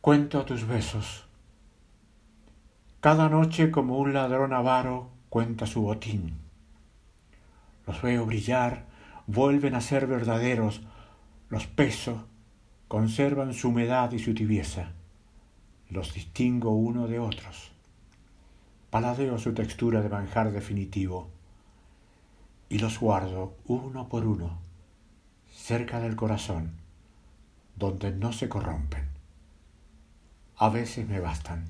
[0.00, 1.26] cuento tus besos.
[3.00, 6.34] Cada noche como un ladrón avaro cuenta su botín.
[7.86, 8.84] Los veo brillar
[9.26, 10.82] vuelven a ser verdaderos.
[11.50, 12.26] Los peso
[12.86, 14.92] conservan su humedad y su tibieza.
[15.90, 17.72] Los distingo uno de otros.
[18.90, 21.28] Paladeo su textura de manjar definitivo.
[22.68, 24.58] Y los guardo uno por uno
[25.50, 26.72] cerca del corazón
[27.76, 29.07] donde no se corrompen
[30.58, 31.64] a veces me bastan